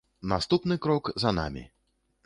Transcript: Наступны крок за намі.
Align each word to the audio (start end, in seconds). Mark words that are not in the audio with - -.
Наступны 0.31 0.79
крок 0.87 1.13
за 1.25 1.35
намі. 1.41 1.67